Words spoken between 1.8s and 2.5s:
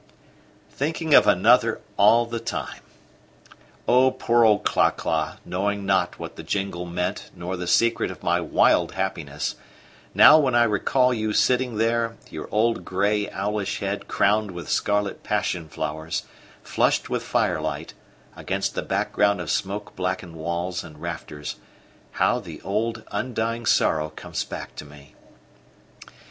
all the